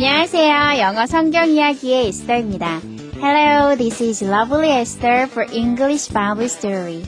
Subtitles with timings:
[0.00, 0.78] 안녕하세요.
[0.78, 2.82] 영어 성경 이야기의 에스더입니다.
[3.14, 7.02] Hello, this is Lovely Esther for English Bible Story.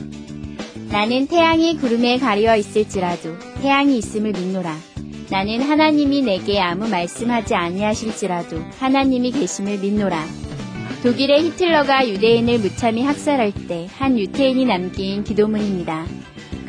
[0.89, 4.75] 나는 태양이 구름에 가려 있을지라도 태양이 있음을 믿노라.
[5.29, 10.25] 나는 하나님이 내게 아무 말씀하지 아니하실지라도 하나님이 계심을 믿노라.
[11.03, 16.07] 독일의 히틀러가 유대인을 무참히 학살할 때 한 유태인이 남긴 기도문입니다.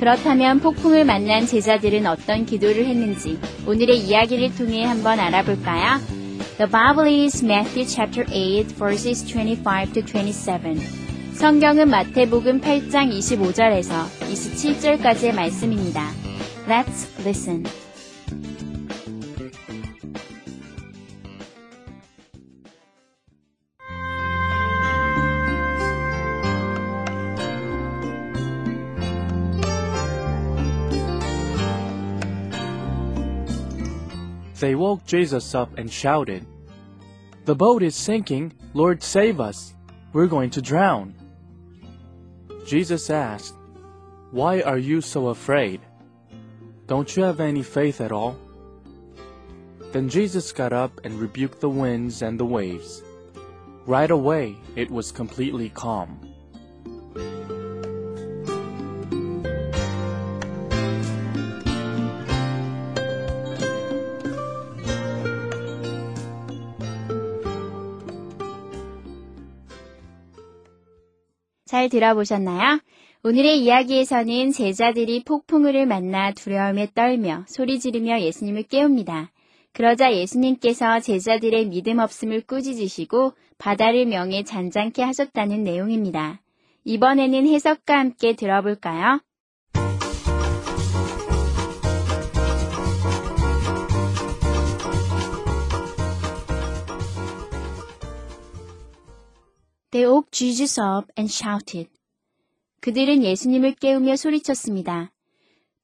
[0.01, 6.01] 그렇다면 폭풍을 만난 제자들은 어떤 기도를 했는지 오늘의 이야기를 통해 한번 알아볼까요?
[6.57, 10.81] The Bible is Matthew chapter 8 verses 25 to 27.
[11.35, 16.11] 성경은 마태복음 8장 25절에서 27절까지의 말씀입니다.
[16.67, 17.80] Let's listen.
[34.61, 36.47] They woke Jesus up and shouted,
[37.47, 39.75] The boat is sinking, Lord save us,
[40.13, 41.15] we're going to drown.
[42.67, 43.55] Jesus asked,
[44.33, 45.81] Why are you so afraid?
[46.87, 48.37] Don't you have any faith at all?
[49.93, 53.03] Then Jesus got up and rebuked the winds and the waves.
[53.87, 56.30] Right away it was completely calm.
[71.71, 72.81] 잘 들어보셨나요?
[73.23, 79.31] 오늘의 이야기에서는 제자들이 폭풍우를 만나 두려움에 떨며 소리 지르며 예수님을 깨웁니다.
[79.73, 86.41] 그러자 예수님께서 제자들의 믿음 없음을 꾸짖으시고 바다를 명해 잔잔케 하셨다는 내용입니다.
[86.83, 89.21] 이번에는 해석과 함께 들어볼까요?
[99.91, 101.91] They woke Jesus up and shouted.
[102.81, 105.13] 그들은 예수님을 깨우며 소리쳤습니다.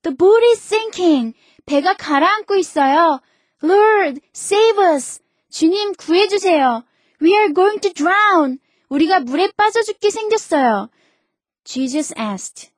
[0.03, 1.35] The boat is sinking.
[1.67, 3.21] 배가 가라앉고 있어요.
[3.63, 5.21] Lord, save us.
[5.51, 6.85] 주님, 구해주세요.
[7.21, 8.59] We are going to drown.
[8.89, 10.89] 우리가 물에 빠져 죽게 생겼어요.
[11.65, 12.71] Jesus asked.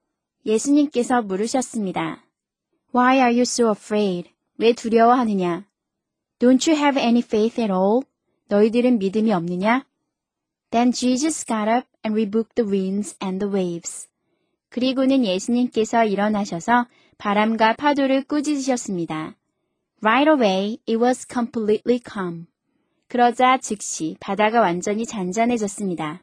[0.46, 2.24] 예수님께서 물으셨습니다.
[2.94, 4.30] Why are you so afraid?
[4.56, 5.66] 왜 두려워하느냐?
[6.38, 8.02] Don't you have any faith at all?
[8.48, 9.84] 너희들은 믿음이 없느냐?
[10.70, 14.08] Then Jesus got up and rebuked the winds and the waves.
[14.68, 16.86] 그리고는 예수님께서 일어나셔서
[17.16, 19.34] 바람과 파도를 꾸짖으셨습니다.
[20.02, 22.46] Right away, it was completely calm.
[23.08, 26.22] 그러자 즉시 바다가 완전히 잔잔해졌습니다.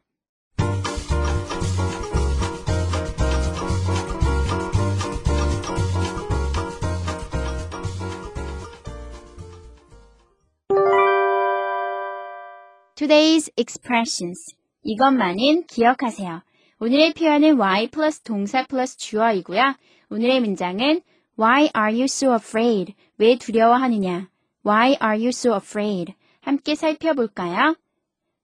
[12.96, 14.56] Today's expressions.
[14.84, 16.42] 이것만은 기억하세요.
[16.80, 19.76] 오늘의 표현은 y 플러스 동사 플러스 주어이고요.
[20.10, 21.02] 오늘의 문장은
[21.38, 22.94] Why are you so afraid?
[23.18, 24.30] 왜 두려워하느냐?
[24.66, 26.14] Why are you so afraid?
[26.40, 27.76] 함께 살펴볼까요?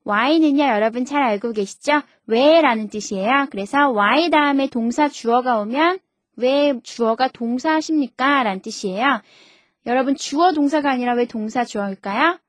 [0.05, 2.01] why는요, 여러분 잘 알고 계시죠?
[2.27, 3.47] 왜 라는 뜻이에요.
[3.51, 5.99] 그래서 why 다음에 동사 주어가 오면
[6.35, 8.43] 왜 주어가 동사하십니까?
[8.43, 9.21] 라는 뜻이에요.
[9.85, 12.40] 여러분 주어 동사가 아니라 왜 동사 주어일까요?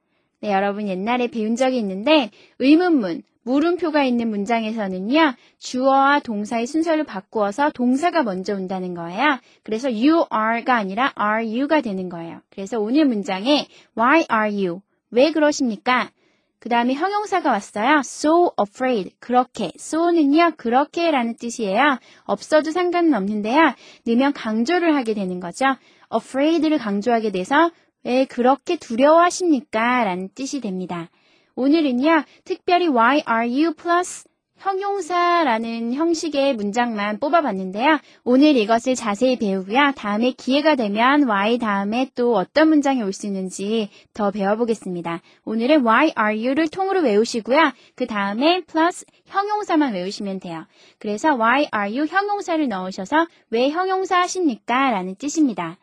[0.43, 8.25] 네, 여러분 옛날에 배운 적이 있는데 의문문, 물음표가 있는 문장에서는요, 주어와 동사의 순서를 바꾸어서 동사가
[8.25, 9.39] 먼저 온다는 거예요.
[9.63, 12.41] 그래서 you are가 아니라 are you가 되는 거예요.
[12.51, 14.81] 그래서 오늘 문장에 why are you?
[15.13, 16.11] 왜 그러십니까?
[16.59, 17.99] 그 다음에 형용사가 왔어요.
[18.01, 19.15] so afraid.
[19.21, 19.71] 그렇게.
[19.77, 21.99] so는요, 그렇게 라는 뜻이에요.
[22.25, 23.75] 없어도 상관은 없는데요.
[24.07, 25.67] 넣으면 강조를 하게 되는 거죠.
[26.15, 27.71] afraid를 강조하게 돼서
[28.05, 30.05] 왜 그렇게 두려워하십니까?
[30.05, 31.09] 라는 뜻이 됩니다.
[31.55, 34.25] 오늘은요, 특별히 why are you plus
[34.59, 37.99] 형용사라는 형식의 문장만 뽑아봤는데요.
[38.23, 39.93] 오늘 이것을 자세히 배우고요.
[39.97, 45.21] 다음에 기회가 되면 why 다음에 또 어떤 문장이 올 수 있는지 더 배워보겠습니다.
[45.45, 47.73] 오늘은 why are you를 통으로 외우시고요.
[47.97, 50.65] 그 다음에 plus 형용사만 외우시면 돼요.
[51.01, 54.93] 그래서 why are you 형용사를 넣으셔서 왜 형용사 하십니까?
[54.93, 55.77] 라는 뜻입니다.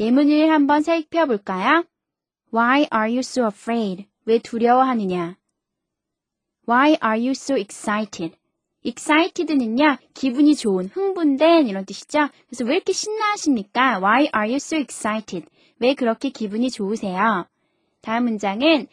[0.00, 1.84] 예문을 한번 살펴볼까요?
[2.54, 4.06] Why are you so afraid?
[4.24, 5.36] 왜 두려워하느냐?
[6.66, 8.34] Why are you so excited?
[8.82, 12.30] excited는요, 기분이 좋은, 흥분된 이런 뜻이죠.
[12.48, 13.98] 그래서 왜 이렇게 신나하십니까?
[13.98, 15.46] Why are you so excited?
[15.78, 17.44] 왜 그렇게 기분이 좋으세요?
[18.00, 18.86] 다음 문장은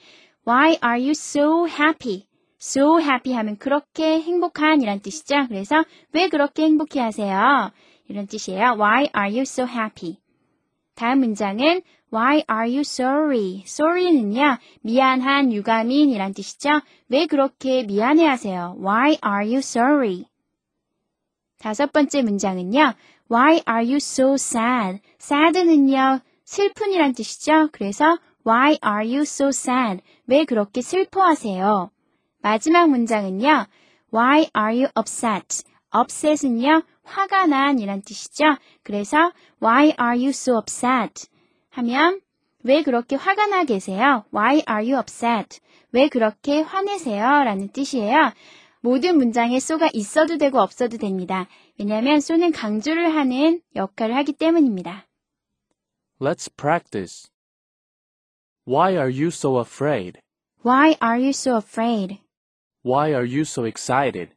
[0.45, 2.27] Why are you so happy?
[2.61, 5.47] so happy 하면 그렇게 행복한 이란 뜻이죠.
[5.47, 7.71] 그래서 왜 그렇게 행복해 하세요?
[8.09, 8.75] 이런 뜻이에요.
[8.77, 10.17] Why are you so happy?
[10.97, 13.63] 다음 문장은 Why are you sorry?
[13.67, 16.81] sorry는요, 미안한, 유감인 이란 뜻이죠.
[17.07, 18.75] 왜 그렇게 미안해 하세요?
[18.79, 20.25] Why are you sorry?
[21.59, 22.93] 다섯 번째 문장은요,
[23.29, 25.01] Why are you so sad?
[25.21, 27.69] sad는요, 슬픈이란 뜻이죠.
[27.73, 30.01] 그래서 Why are you so sad?
[30.25, 31.91] 왜 그렇게 슬퍼하세요?
[32.41, 33.67] 마지막 문장은요,
[34.11, 35.63] Why are you upset?
[35.93, 38.43] upset은요, 화가 난 이란 뜻이죠.
[38.83, 39.31] 그래서
[39.61, 41.27] Why are you so upset?
[41.69, 42.21] 하면
[42.63, 44.25] 왜 그렇게 화가 나 계세요?
[44.33, 45.59] Why are you upset?
[45.91, 47.23] 왜 그렇게 화내세요?
[47.23, 48.33] 라는 뜻이에요.
[48.81, 51.47] 모든 문장에 so가 있어도 되고 없어도 됩니다.
[51.79, 55.05] 왜냐하면 so는 강조를 하는 역할을 하기 때문입니다.
[56.19, 57.29] Let's practice.
[58.67, 60.19] Why are you so afraid?
[60.65, 62.19] Why are you so afraid?
[62.83, 64.31] Why are you so excited?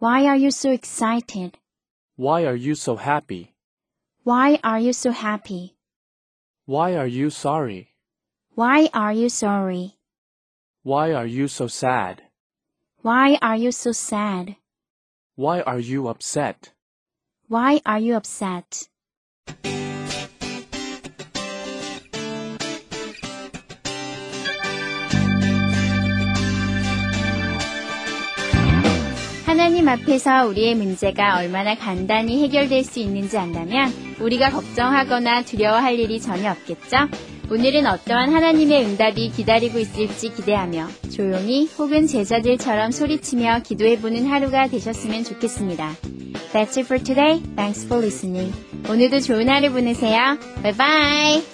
[0.00, 1.58] Why are you so excited?
[2.16, 3.54] Why are you so happy?
[4.22, 5.74] Why are you so happy?
[6.64, 7.88] Why are you sorry?
[8.54, 9.96] Why are you sorry?
[10.84, 12.22] Why are you so sad?
[13.02, 14.54] Why are you so sad?
[15.34, 16.70] Why are you upset?
[17.48, 18.88] Why are you upset?
[29.64, 33.90] 하나님 앞에서 우리의 문제가 얼마나 간단히 해결될 수 있는지 안다면
[34.20, 37.08] 우리가 걱정하거나 두려워할 일이 전혀 없겠죠?
[37.50, 45.94] 오늘은 어떠한 하나님의 응답이 기다리고 있을지 기대하며 조용히 혹은 제자들처럼 소리치며 기도해보는 하루가 되셨으면 좋겠습니다.
[46.52, 47.42] That's it for today.
[47.56, 48.52] Thanks for listening.
[48.90, 50.36] 오늘도 좋은 하루 보내세요.
[50.62, 51.53] Bye bye.